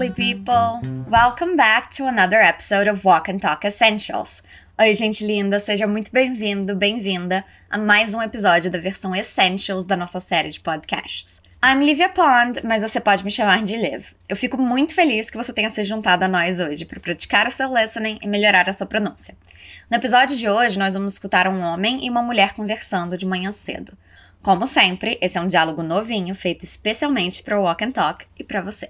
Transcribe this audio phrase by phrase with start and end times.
[0.00, 0.80] lovely people!
[1.10, 4.42] Welcome back to another episode of Walk and Talk Essentials.
[4.78, 9.98] Oi, gente linda, seja muito bem-vindo, bem-vinda a mais um episódio da versão Essentials da
[9.98, 11.42] nossa série de podcasts.
[11.62, 14.12] I'm Livia Pond, mas você pode me chamar de Liv.
[14.26, 17.50] Eu fico muito feliz que você tenha se juntado a nós hoje para praticar o
[17.50, 19.36] seu listening e melhorar a sua pronúncia.
[19.90, 23.52] No episódio de hoje, nós vamos escutar um homem e uma mulher conversando de manhã
[23.52, 23.92] cedo.
[24.40, 28.42] Como sempre, esse é um diálogo novinho feito especialmente para o Walk and Talk e
[28.42, 28.88] para você.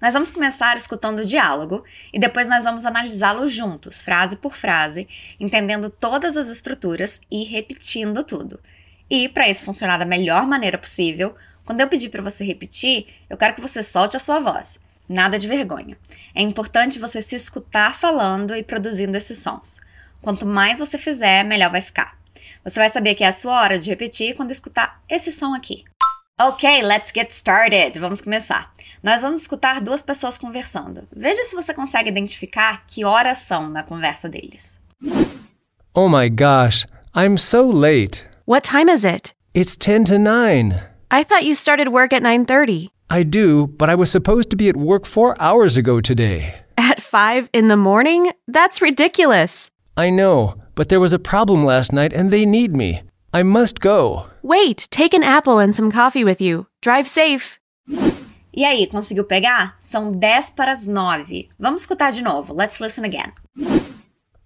[0.00, 5.08] Nós vamos começar escutando o diálogo e depois nós vamos analisá-lo juntos, frase por frase,
[5.40, 8.60] entendendo todas as estruturas e repetindo tudo.
[9.08, 11.34] E para isso funcionar da melhor maneira possível,
[11.64, 14.78] quando eu pedir para você repetir, eu quero que você solte a sua voz.
[15.08, 15.96] Nada de vergonha.
[16.34, 19.80] É importante você se escutar falando e produzindo esses sons.
[20.20, 22.18] Quanto mais você fizer, melhor vai ficar.
[22.64, 25.84] Você vai saber que é a sua hora de repetir quando escutar esse som aqui.
[26.40, 27.98] Ok, let's get started.
[27.98, 28.75] Vamos começar.
[29.02, 31.06] Nós vamos escutar duas pessoas conversando.
[31.14, 34.82] Veja se você consegue identificar que horas são na conversa deles.
[35.94, 38.24] Oh my gosh, I'm so late.
[38.46, 39.34] What time is it?
[39.54, 40.74] It's 10 to 9.
[41.10, 42.90] I thought you started work at 9:30.
[43.08, 46.54] I do, but I was supposed to be at work 4 hours ago today.
[46.76, 48.32] At 5 in the morning?
[48.46, 49.70] That's ridiculous.
[49.96, 53.02] I know, but there was a problem last night and they need me.
[53.32, 54.26] I must go.
[54.42, 56.66] Wait, take an apple and some coffee with you.
[56.82, 57.58] Drive safe.
[58.56, 59.76] E aí, conseguiu pegar?
[59.78, 61.50] São 10 para as 9.
[61.60, 62.54] Vamos escutar de novo.
[62.54, 63.34] Let's listen again.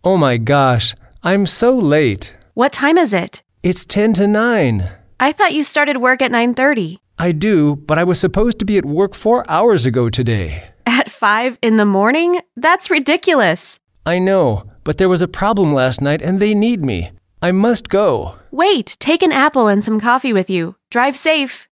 [0.03, 2.34] Oh my gosh, I'm so late.
[2.55, 3.44] What time is it?
[3.62, 4.91] It's 10 to 9.
[5.20, 6.98] I thought you started work at 9:30.
[7.20, 10.72] I do, but I was supposed to be at work 4 hours ago today.
[10.86, 12.41] At 5 in the morning?
[12.56, 13.78] That's ridiculous.
[14.05, 17.12] I know, but there was a problem last night and they need me.
[17.41, 18.34] I must go.
[18.50, 20.75] Wait, take an apple and some coffee with you.
[20.91, 21.69] Drive safe.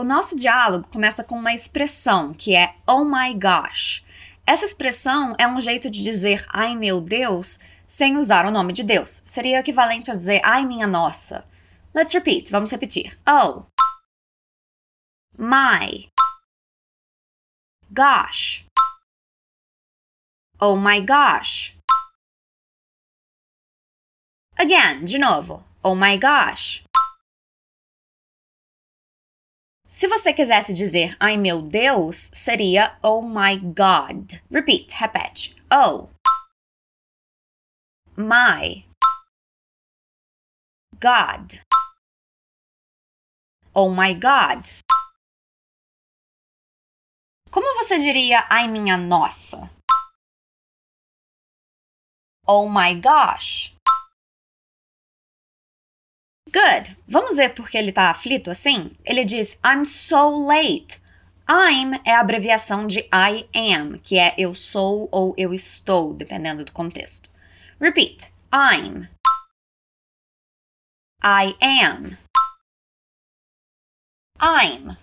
[0.00, 4.02] O nosso diálogo começa com uma expressão que é oh my gosh.
[4.46, 8.82] Essa expressão é um jeito de dizer ai meu Deus sem usar o nome de
[8.82, 9.22] Deus.
[9.26, 11.46] Seria equivalente a dizer ai minha nossa.
[11.94, 12.50] Let's repeat.
[12.50, 13.14] Vamos repetir.
[13.28, 13.64] Oh.
[15.36, 16.08] My.
[17.92, 18.64] Gosh.
[20.58, 21.76] Oh my gosh.
[24.56, 25.62] Again, de novo.
[25.82, 26.82] Oh my gosh.
[29.92, 34.40] Se você quisesse dizer ai meu Deus, seria oh my god.
[34.48, 35.56] Repeat, repete.
[35.68, 36.08] Oh.
[38.16, 38.86] My.
[41.00, 41.60] God.
[43.74, 44.68] Oh my god.
[47.50, 49.68] Como você diria ai minha nossa?
[52.46, 53.74] Oh my gosh.
[56.52, 56.96] Good.
[57.06, 58.90] Vamos ver por que ele tá aflito assim?
[59.04, 61.00] Ele diz I'm so late.
[61.48, 66.64] I'm é a abreviação de I am, que é eu sou ou eu estou, dependendo
[66.64, 67.30] do contexto.
[67.80, 68.28] Repeat.
[68.52, 69.08] I'm.
[71.22, 72.18] I am.
[74.40, 74.96] I'm.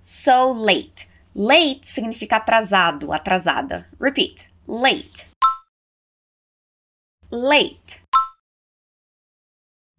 [0.00, 1.08] So late.
[1.36, 3.88] Late significa atrasado, atrasada.
[4.00, 4.50] Repeat.
[4.66, 5.26] Late.
[7.30, 8.02] Late.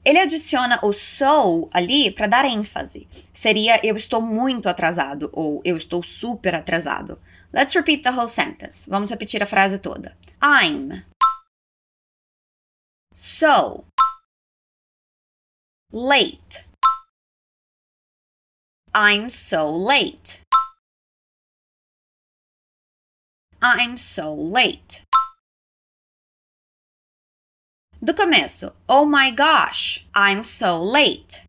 [0.03, 3.07] Ele adiciona o so ali para dar ênfase.
[3.33, 7.19] Seria eu estou muito atrasado ou eu estou super atrasado.
[7.53, 8.89] Let's repeat the whole sentence.
[8.89, 10.17] Vamos repetir a frase toda.
[10.41, 11.03] I'm
[13.13, 13.85] so
[15.91, 16.65] late.
[18.93, 20.39] I'm so late.
[23.61, 25.03] I'm so late.
[28.03, 28.75] Do começo.
[28.87, 31.43] Oh my gosh, I'm so late.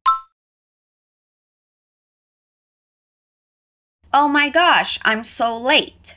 [4.13, 6.15] Oh my gosh, I'm so late.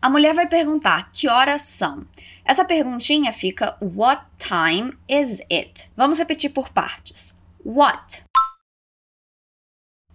[0.00, 2.06] A mulher vai perguntar que horas são.
[2.44, 5.90] Essa perguntinha fica What time is it?
[5.96, 7.34] Vamos repetir por partes.
[7.64, 8.22] What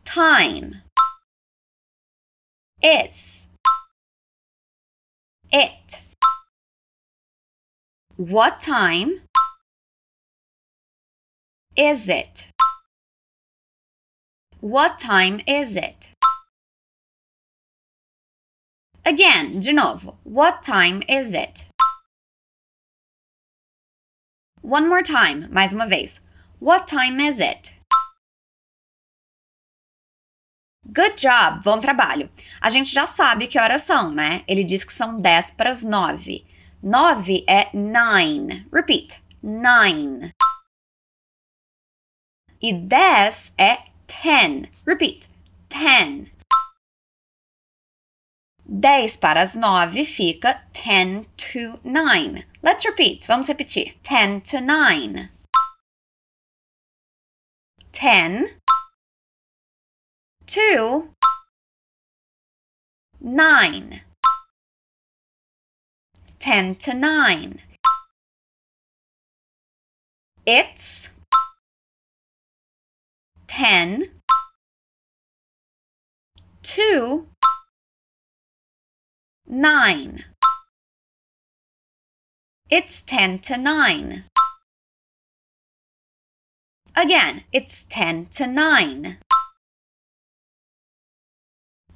[0.06, 0.82] time
[2.82, 3.54] is
[5.52, 6.03] it?
[8.24, 9.20] What time
[11.76, 12.48] is it?
[14.62, 16.10] What time is it?
[19.04, 20.20] Again, de novo.
[20.24, 21.66] What time is it?
[24.62, 26.22] One more time, mais uma vez.
[26.60, 27.74] What time is it?
[30.94, 32.30] Good job, bom trabalho.
[32.62, 34.46] A gente já sabe que horas são, né?
[34.48, 36.53] Ele diz que são 10 para as 9.
[36.84, 38.68] 9 é nine.
[38.70, 39.24] Repeat.
[39.42, 40.34] Nine.
[42.62, 44.70] E 10 é ten.
[44.86, 45.30] Repeat.
[45.70, 46.30] Ten.
[48.66, 52.46] 10 para as 9 fica 10 to 9.
[52.62, 53.26] Let's repeat.
[53.28, 53.98] Vamos repetir.
[54.04, 55.30] 10 to 9.
[57.94, 58.60] 10
[60.48, 61.10] to
[63.22, 64.13] 9.
[66.44, 67.62] 10 to 9.
[70.46, 71.12] It's
[73.48, 74.10] 10
[76.64, 77.28] to
[79.48, 80.26] 9.
[82.70, 84.26] It's 10 to 9.
[86.94, 89.18] Again, it's 10 to 9.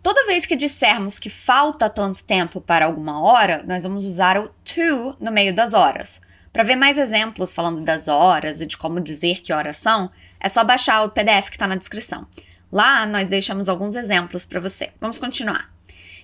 [0.08, 4.48] Toda vez que dissermos que falta tanto tempo para alguma hora, nós vamos usar o
[4.64, 6.22] to no meio das horas.
[6.54, 10.10] Para ver mais exemplos falando das horas e de como dizer que horas são,
[10.40, 12.26] é só baixar o PDF que está na descrição.
[12.72, 14.92] Lá nós deixamos alguns exemplos para você.
[15.02, 15.70] Vamos continuar.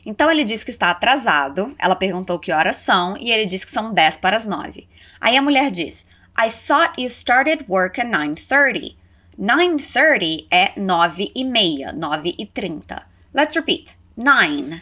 [0.06, 3.72] Então ele diz que está atrasado, ela perguntou que horas são e ele diz que
[3.72, 4.88] são 10 para as 9.
[5.20, 6.06] Aí a mulher diz:
[6.42, 8.96] I thought you started work at 9:30.
[9.38, 13.12] 9:30 é 9 e meia, 9 e 30.
[13.34, 13.96] Let's repeat.
[14.16, 14.82] 9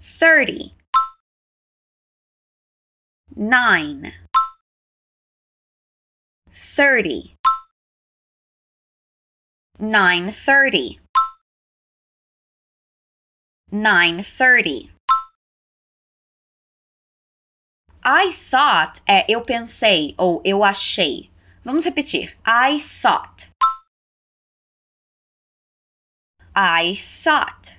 [0.00, 0.74] 30
[3.36, 4.12] 9
[6.52, 7.36] 30
[9.78, 10.98] 9:30
[13.70, 14.90] 9:30
[18.02, 21.30] I thought é eu pensei ou eu achei.
[21.64, 22.36] Vamos repetir.
[22.46, 23.48] I thought.
[26.58, 27.76] I thought.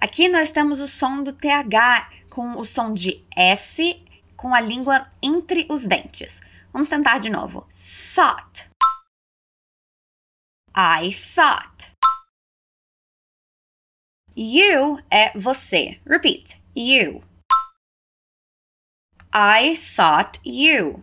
[0.00, 4.00] Aqui nós temos o som do TH com o som de S
[4.36, 6.40] com a língua entre os dentes.
[6.72, 7.68] Vamos tentar de novo.
[8.14, 8.70] Thought.
[10.76, 11.90] I thought.
[14.36, 16.00] You é você.
[16.06, 16.62] Repeat.
[16.76, 17.24] You.
[19.34, 21.02] I thought you.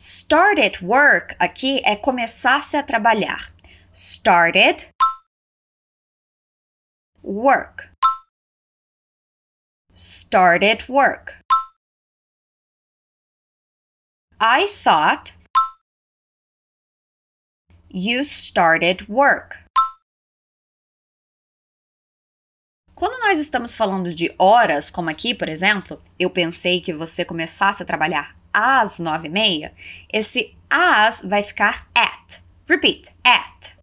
[0.00, 3.52] Started work aqui é começar-se a trabalhar.
[3.92, 4.88] Started
[7.20, 7.90] work.
[9.92, 11.34] Started work.
[14.40, 15.32] I thought
[17.90, 19.58] You started work.
[22.94, 27.82] Quando nós estamos falando de horas, como aqui, por exemplo, eu pensei que você começasse
[27.82, 29.74] a trabalhar às nove e meia,
[30.12, 32.42] esse as vai ficar at.
[32.68, 33.76] Repeat, at.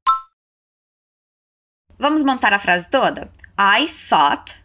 [1.98, 3.32] Vamos montar a frase toda?
[3.58, 4.58] I thought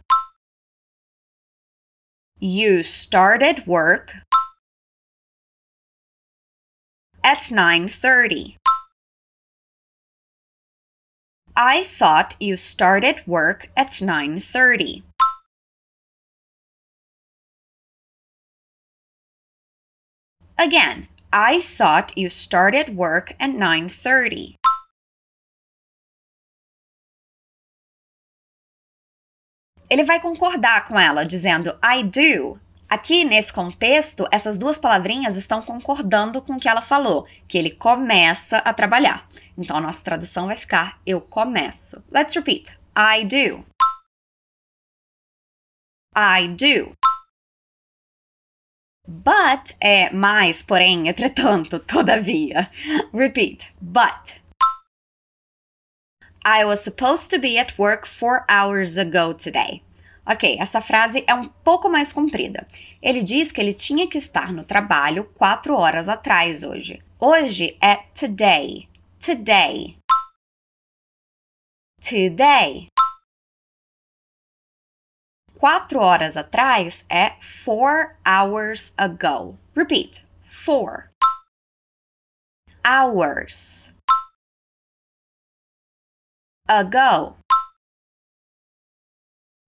[2.39, 4.21] you started work
[7.23, 8.57] at 9:30.
[11.55, 15.03] I thought you started work at 9:30.
[20.63, 24.53] Again, I thought you started work at 9:30.
[29.89, 32.59] Ele vai concordar com ela, dizendo I do.
[32.87, 37.71] Aqui, nesse contexto, essas duas palavrinhas estão concordando com o que ela falou, que ele
[37.71, 39.27] começa a trabalhar.
[39.57, 42.05] Então a nossa tradução vai ficar eu começo.
[42.11, 42.71] Let's repeat.
[42.95, 43.65] I do.
[46.15, 46.93] I do.
[49.07, 52.69] But é mais, porém, entretanto, todavia.
[53.13, 53.71] Repeat.
[53.81, 54.39] But.
[56.43, 59.83] I was supposed to be at work four hours ago today.
[60.25, 62.65] Ok, essa frase é um pouco mais comprida.
[63.01, 67.01] Ele diz que ele tinha que estar no trabalho quatro horas atrás hoje.
[67.19, 68.87] Hoje é today
[69.21, 69.97] today.
[72.01, 72.89] Today.
[75.61, 79.59] Quatro horas atrás é four hours ago.
[79.75, 80.25] Repeat.
[80.41, 81.11] Four.
[82.83, 83.93] Hours.
[86.67, 87.37] Ago.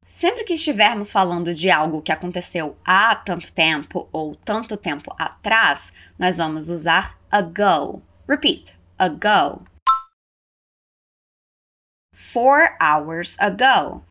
[0.03, 5.93] Sempre que estivermos falando de algo que aconteceu há tanto tempo ou tanto tempo atrás,
[6.17, 8.01] nós vamos usar ago.
[8.27, 9.63] Repeat ago.
[12.15, 14.03] Four hours ago.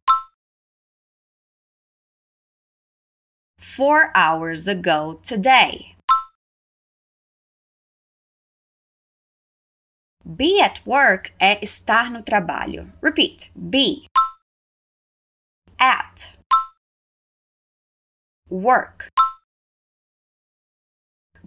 [3.76, 5.96] Four hours ago today.
[10.36, 12.92] Be at work é estar no trabalho.
[13.00, 13.50] Repeat.
[13.56, 14.08] Be.
[15.80, 16.36] At.
[18.50, 19.08] Work.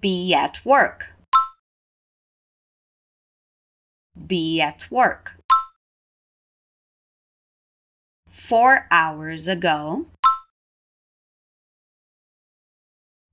[0.01, 1.15] Be at work.
[4.17, 5.37] Be at work.
[8.27, 10.07] Four hours ago.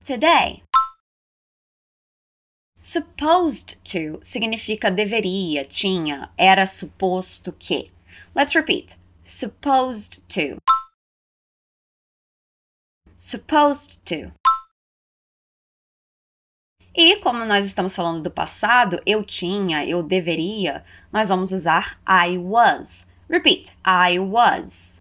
[0.03, 0.63] Today.
[2.75, 7.89] Supposed to significa deveria, tinha, era suposto que.
[8.35, 8.97] Let's repeat.
[9.21, 10.57] Supposed to.
[13.15, 14.33] Supposed to.
[16.93, 20.83] E como nós estamos falando do passado, eu tinha, eu deveria,
[21.13, 23.09] nós vamos usar I was.
[23.29, 23.71] Repeat.
[23.85, 24.97] I was.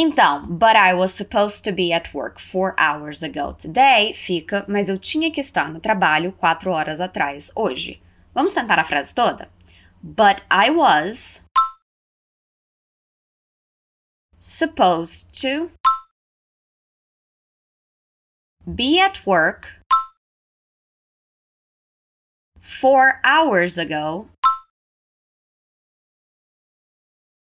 [0.00, 4.88] Então, but I was supposed to be at work four hours ago today fica, mas
[4.88, 8.00] eu tinha que estar no trabalho quatro horas atrás hoje.
[8.32, 9.50] Vamos tentar a frase toda?
[10.00, 11.40] But I was
[14.38, 15.68] supposed to
[18.64, 19.82] be at work
[22.60, 24.28] four hours ago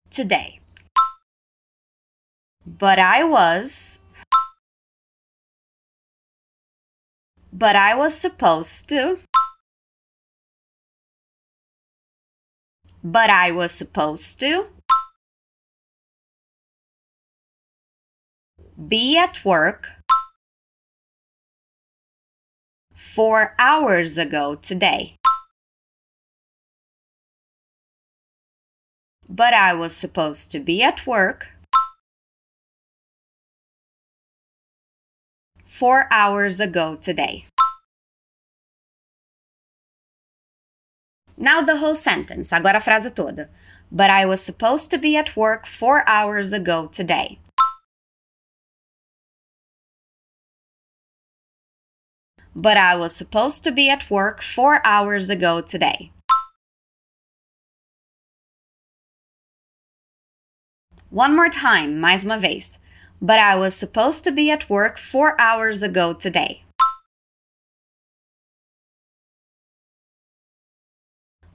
[0.09, 0.59] today.
[2.77, 4.05] But I was.
[7.51, 9.19] But I was supposed to.
[13.03, 14.67] But I was supposed to.
[18.87, 19.89] Be at work
[22.95, 25.17] four hours ago today.
[29.27, 31.58] But I was supposed to be at work
[35.69, 37.45] four hours ago today.
[41.37, 43.51] Now the whole sentence, agora a frase toda.
[43.93, 47.39] But I was supposed to be at work four hours ago today.
[52.57, 56.11] But I was supposed to be at work four hours ago today.
[61.11, 62.81] One more time, mais uma vez
[63.21, 66.63] but I was supposed to be at work four hours ago today.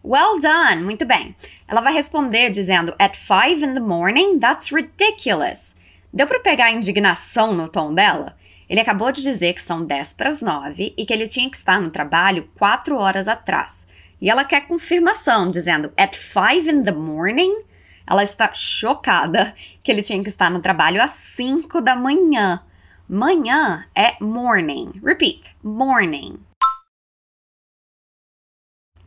[0.06, 0.84] Well done!
[0.84, 1.34] Muito bem.
[1.68, 4.38] Ela vai responder dizendo at five in the morning?
[4.38, 5.76] That's ridiculous.
[6.14, 8.36] Deu para pegar a indignação no tom dela?
[8.70, 11.56] Ele acabou de dizer que são 10 para as 9 e que ele tinha que
[11.56, 13.88] estar no trabalho 4 horas atrás.
[14.20, 17.64] E ela quer confirmação, dizendo at five in the morning?
[18.06, 22.66] Ela está chocada que ele tinha que estar no trabalho às 5 da manhã.
[23.08, 24.92] Manhã é morning.
[25.04, 26.44] Repeat: morning.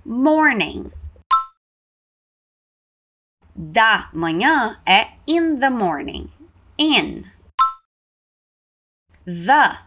[0.05, 0.93] Morning.
[3.55, 6.31] Da manhã é in the morning.
[6.79, 7.25] In.
[9.25, 9.79] The.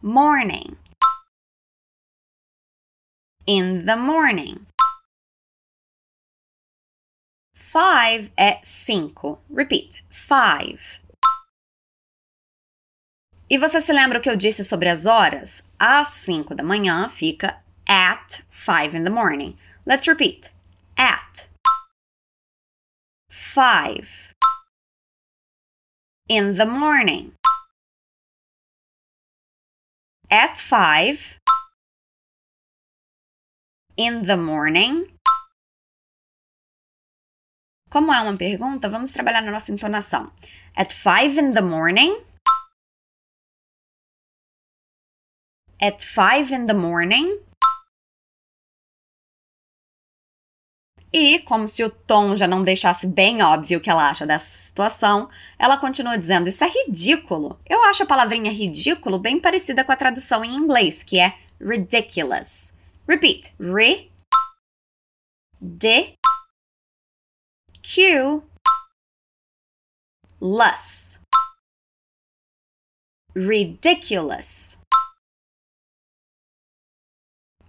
[0.00, 0.76] Morning.
[3.46, 4.64] In the morning.
[7.70, 9.38] Five é cinco.
[9.54, 10.02] Repeat.
[10.08, 11.02] Five.
[13.50, 15.62] E você se lembra o que eu disse sobre as horas?
[15.78, 19.58] Às 5 da manhã fica at 5 in the morning.
[19.84, 20.50] Let's repeat.
[20.96, 21.46] At
[23.30, 24.32] 5
[26.26, 27.34] in the morning.
[30.30, 31.36] At 5
[33.98, 35.17] in the morning.
[37.90, 40.30] Como é uma pergunta, vamos trabalhar na nossa entonação.
[40.76, 42.14] At five in the morning.
[45.80, 47.40] At five in the morning.
[51.10, 54.44] E, como se o tom já não deixasse bem óbvio o que ela acha dessa
[54.44, 57.58] situação, ela continua dizendo: Isso é ridículo.
[57.66, 62.78] Eu acho a palavrinha ridículo bem parecida com a tradução em inglês, que é ridiculous.
[63.08, 64.12] Repeat: ri,
[65.58, 66.17] de,
[67.90, 68.42] Q.
[70.40, 71.20] Less.
[73.34, 74.76] Ridiculous.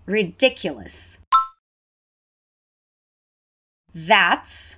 [0.05, 1.19] Ridiculous.
[3.95, 4.75] That's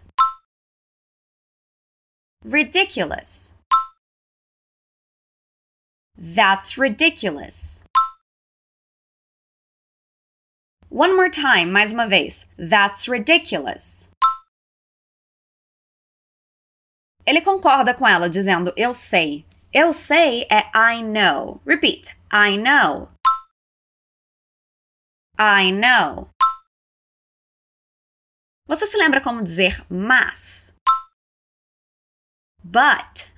[2.46, 3.58] ridiculous.
[6.16, 7.84] That's ridiculous.
[10.90, 12.46] One more time, mais uma vez.
[12.60, 14.12] That's ridiculous.
[17.26, 19.46] Ele concorda com ela, dizendo: Eu sei.
[19.74, 21.62] Eu sei é I know.
[21.66, 23.10] Repeat: I know.
[25.40, 26.30] I know.
[28.68, 30.76] Você se lembra como dizer mas?
[32.64, 33.32] But.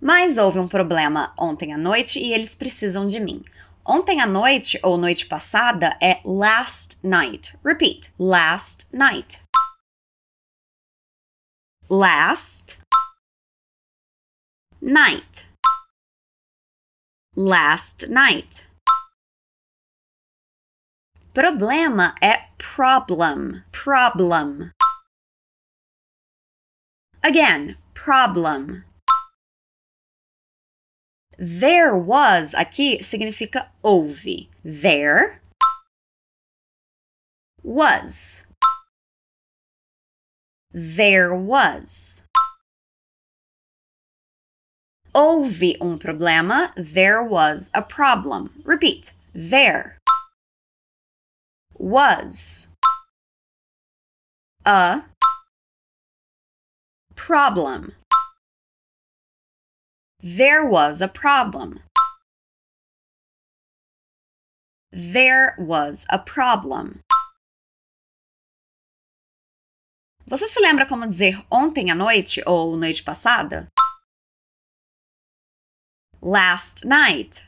[0.00, 3.42] mas houve um problema ontem à noite e eles precisam de mim.
[3.84, 7.56] Ontem à noite ou noite passada é last night.
[7.64, 8.12] Repeat.
[8.18, 9.40] Last night.
[11.88, 12.78] Last
[14.80, 15.46] night.
[17.36, 18.66] Last night.
[21.32, 23.62] Problema é problem.
[23.70, 24.72] Problem.
[27.22, 28.84] Again, problem.
[31.38, 34.48] There was aqui significa houve.
[34.64, 35.40] There
[37.62, 38.45] was.
[40.72, 42.26] There was.
[45.14, 46.72] Houve um problema.
[46.76, 48.62] There was a problem.
[48.64, 49.12] Repeat.
[49.32, 49.98] There
[51.72, 52.68] was
[54.64, 55.04] a
[57.14, 57.92] problem.
[60.20, 61.80] There was a problem.
[64.92, 67.00] There was a problem.
[70.28, 73.68] Você se lembra como dizer ontem à noite ou noite passada?
[76.20, 77.46] Last night.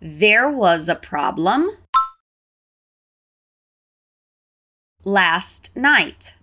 [0.00, 1.76] There was a problem
[5.04, 6.36] last night.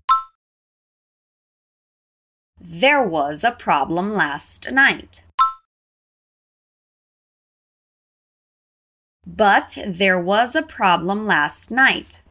[2.59, 5.23] There was a problem last night.
[9.25, 12.21] But there was a problem last night.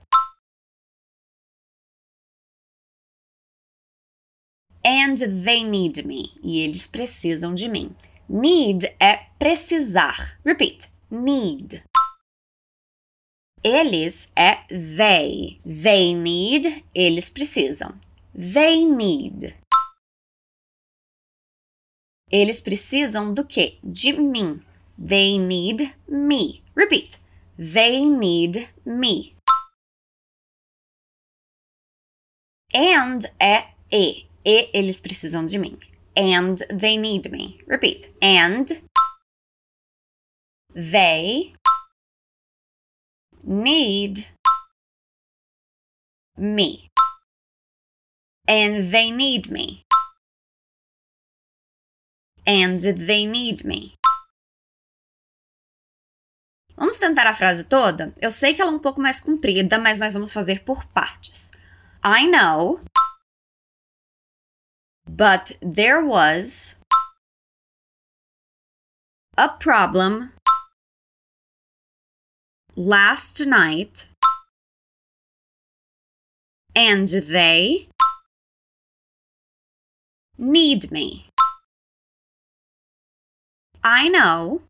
[4.91, 6.33] And they need me.
[6.43, 7.95] E eles precisam de mim.
[8.27, 10.39] Need é precisar.
[10.43, 10.89] Repeat.
[11.11, 11.85] Need.
[13.63, 15.61] Eles é they.
[15.63, 16.83] They need.
[16.95, 18.01] Eles precisam.
[18.35, 19.55] They need.
[22.31, 23.79] Eles precisam do quê?
[23.85, 24.63] De mim.
[24.99, 26.63] They need me.
[26.75, 27.19] Repeat.
[27.59, 29.37] They need me.
[32.73, 34.28] And é e.
[34.49, 35.79] E eles precisam de mim.
[36.17, 37.59] And they need me.
[37.67, 38.11] Repeat.
[38.23, 38.67] And
[40.75, 41.53] they
[43.45, 44.27] need
[46.39, 46.89] me.
[48.49, 49.83] And they need me.
[52.47, 53.97] And they need me.
[56.75, 58.15] Vamos tentar a frase toda?
[58.19, 61.51] Eu sei que ela é um pouco mais comprida, mas nós vamos fazer por partes.
[62.03, 62.81] I know,
[65.09, 66.77] but there was
[69.37, 70.33] a problem
[72.77, 74.07] last night
[76.75, 77.89] and they
[80.37, 81.27] need me.
[83.83, 84.63] I know.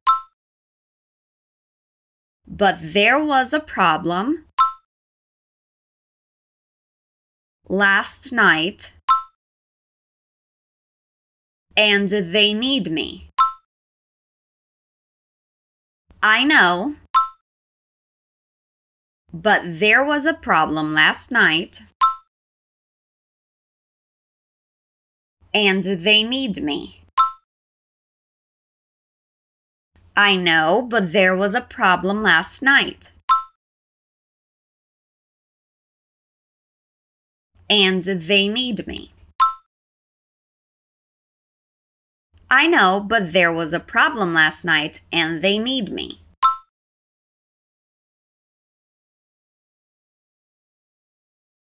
[2.46, 4.46] But there was a problem
[7.68, 8.92] last night
[11.78, 13.30] and they need me.
[16.20, 16.96] I know.
[19.32, 21.82] But there was a problem last night
[25.54, 27.04] and they need me.
[30.16, 33.12] I know, but there was a problem last night.
[37.70, 39.12] And they need me.
[42.50, 46.22] I know, but there was a problem last night and they need me.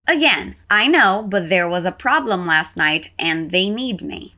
[0.07, 4.33] Again, I know, but there was a problem last night and they need me.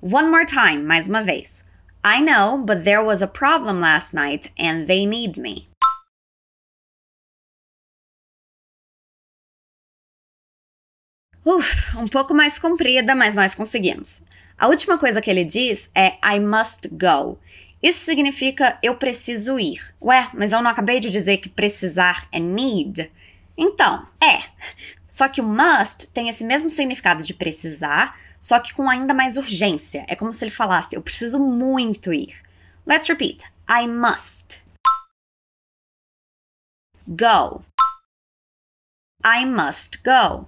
[0.00, 1.24] One more time, mais uma.
[2.04, 5.69] I know, but there was a problem last night and they need me.
[11.44, 14.22] Uf, um pouco mais comprida, mas nós conseguimos.
[14.58, 17.38] A última coisa que ele diz é I must go.
[17.82, 19.94] Isso significa eu preciso ir.
[20.02, 23.10] Ué, mas eu não acabei de dizer que precisar é need?
[23.56, 24.42] Então, é.
[25.08, 29.38] Só que o must tem esse mesmo significado de precisar, só que com ainda mais
[29.38, 30.04] urgência.
[30.08, 32.34] É como se ele falasse: Eu preciso muito ir.
[32.86, 34.62] Let's repeat: I must.
[37.08, 37.64] Go.
[39.24, 40.46] I must go.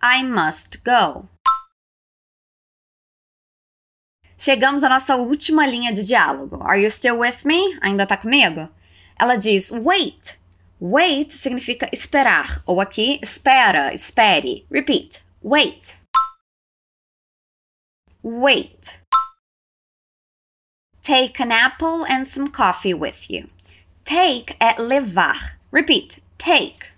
[0.00, 1.28] I must go.
[4.36, 6.62] Chegamos à nossa última linha de diálogo.
[6.62, 7.76] Are you still with me?
[7.80, 8.68] Ainda tá comigo?
[9.18, 10.38] Ela diz: Wait.
[10.80, 14.64] Wait significa esperar, ou aqui, espera, espere.
[14.70, 15.20] Repeat.
[15.42, 15.96] Wait.
[18.22, 19.00] Wait.
[21.02, 23.48] Take an apple and some coffee with you.
[24.04, 25.58] Take é levar.
[25.72, 26.22] Repeat.
[26.38, 26.92] Take.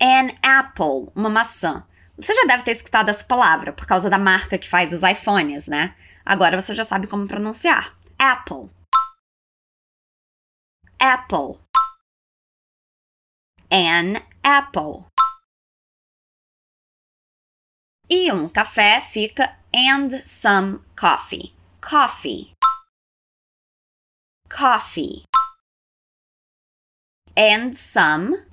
[0.00, 1.86] An apple, uma maçã.
[2.16, 5.68] Você já deve ter escutado essa palavra por causa da marca que faz os iPhones,
[5.68, 5.94] né?
[6.24, 7.96] Agora você já sabe como pronunciar.
[8.18, 8.70] Apple.
[10.98, 11.60] Apple.
[13.70, 15.04] An apple.
[18.08, 21.54] E um café fica and some coffee.
[21.80, 22.52] Coffee.
[24.48, 25.24] Coffee.
[27.36, 28.46] And some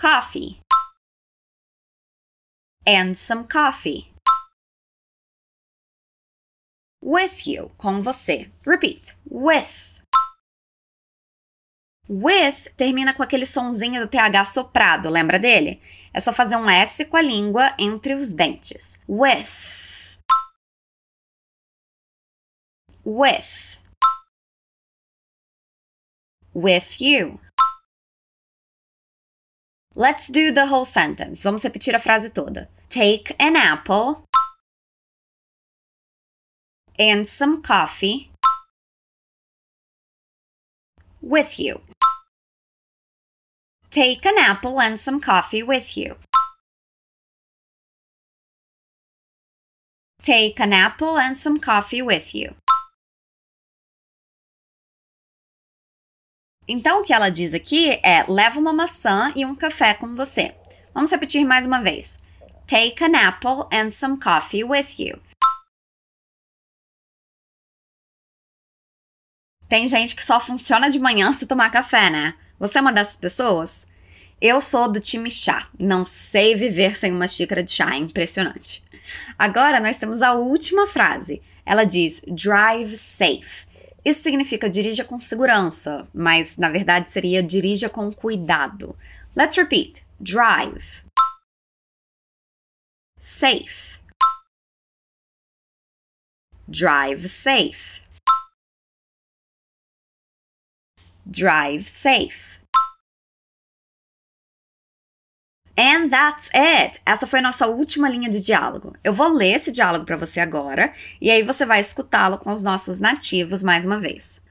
[0.00, 0.58] coffee.
[2.86, 4.10] And some coffee.
[7.02, 8.50] With you, com você.
[8.66, 9.14] Repeat.
[9.30, 10.00] With.
[12.08, 15.82] With termina com aquele sonzinho do TH soprado, lembra dele?
[16.12, 18.98] É só fazer um S com a língua entre os dentes.
[19.06, 20.18] With.
[23.04, 23.78] With.
[26.54, 27.38] With you.
[30.00, 31.42] Let's do the whole sentence.
[31.42, 32.68] Vamos repetir a frase toda.
[32.88, 34.24] Take an apple
[36.98, 38.30] and some coffee
[41.20, 41.82] with you.
[43.90, 46.16] Take an apple and some coffee with you.
[50.22, 52.54] Take an apple and some coffee with you.
[56.72, 60.54] Então, o que ela diz aqui é: leva uma maçã e um café com você.
[60.94, 62.18] Vamos repetir mais uma vez.
[62.64, 65.20] Take an apple and some coffee with you.
[69.68, 72.34] Tem gente que só funciona de manhã se tomar café, né?
[72.56, 73.88] Você é uma dessas pessoas?
[74.40, 75.68] Eu sou do time chá.
[75.76, 77.90] Não sei viver sem uma xícara de chá.
[77.92, 78.80] É impressionante.
[79.36, 81.42] Agora nós temos a última frase.
[81.66, 83.66] Ela diz drive safe.
[84.04, 88.96] Isso significa dirija com segurança, mas na verdade seria dirija com cuidado.
[89.36, 90.04] Let's repeat.
[90.18, 91.04] Drive.
[93.18, 93.98] Safe.
[96.66, 98.00] Drive safe.
[101.26, 102.59] Drive safe.
[105.80, 107.00] And that's it.
[107.06, 108.94] Essa foi nossa última linha de diálogo.
[109.02, 112.62] Eu vou ler esse diálogo para você agora e aí você vai escutá-lo com os
[112.62, 114.42] nossos nativos mais uma vez.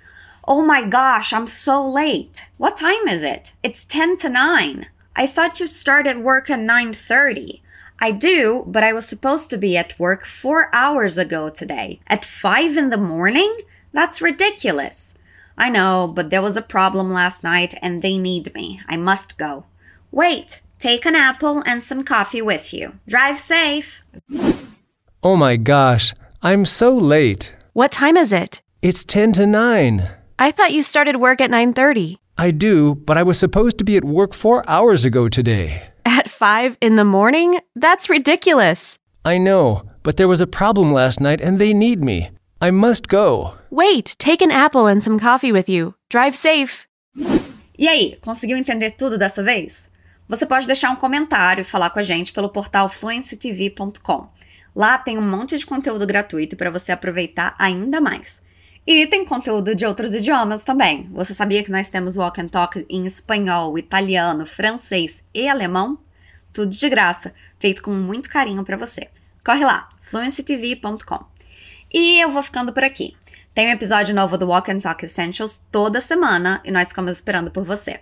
[0.42, 2.42] Oh my gosh, I'm so late.
[2.58, 3.54] What time is it?
[3.64, 4.88] It's 10 to 9.
[5.16, 7.62] I thought you started work at 9:30.
[8.02, 12.00] I do, but I was supposed to be at work 4 hours ago today.
[12.08, 13.56] At 5 in the morning?
[13.94, 15.14] That's ridiculous.
[15.56, 18.82] I know, but there was a problem last night and they need me.
[18.90, 19.66] I must go.
[20.12, 22.94] Wait, Take an apple and some coffee with you.
[23.06, 24.02] Drive safe.
[25.22, 27.54] Oh my gosh, I'm so late.
[27.74, 28.62] What time is it?
[28.82, 30.10] It's 10 to 9.
[30.40, 32.18] I thought you started work at 9:30.
[32.38, 35.92] I do, but I was supposed to be at work 4 hours ago today.
[36.06, 37.60] At 5 in the morning?
[37.76, 38.98] That's ridiculous.
[39.26, 42.30] I know, but there was a problem last night and they need me.
[42.62, 43.56] I must go.
[43.70, 45.96] Wait, take an apple and some coffee with you.
[46.10, 46.88] Drive safe.
[47.78, 49.92] E aí, conseguiu entender tudo dessa vez?
[50.30, 54.30] Você pode deixar um comentário e falar com a gente pelo portal fluencytv.com.
[54.76, 58.44] Lá tem um monte de conteúdo gratuito para você aproveitar ainda mais.
[58.86, 61.10] E tem conteúdo de outros idiomas também.
[61.14, 65.98] Você sabia que nós temos Walk and Talk em espanhol, italiano, francês e alemão?
[66.54, 69.10] Tudo de graça, feito com muito carinho para você.
[69.44, 71.26] Corre lá, fluencytv.com.
[71.92, 73.16] E eu vou ficando por aqui.
[73.56, 77.50] Tem um episódio novo do Walk and Talk Essentials toda semana e nós ficamos esperando
[77.50, 78.00] por você.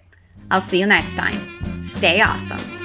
[0.51, 1.56] I'll see you next time.
[1.81, 2.77] Stay awesome.